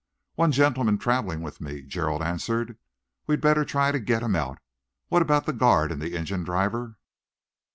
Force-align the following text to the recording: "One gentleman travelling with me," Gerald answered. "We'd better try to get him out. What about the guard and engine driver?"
"One 0.33 0.51
gentleman 0.51 0.97
travelling 0.97 1.41
with 1.43 1.61
me," 1.61 1.83
Gerald 1.83 2.23
answered. 2.23 2.75
"We'd 3.27 3.39
better 3.39 3.63
try 3.63 3.91
to 3.91 3.99
get 3.99 4.23
him 4.23 4.35
out. 4.35 4.57
What 5.09 5.21
about 5.21 5.45
the 5.45 5.53
guard 5.53 5.91
and 5.91 6.01
engine 6.03 6.43
driver?" 6.43 6.97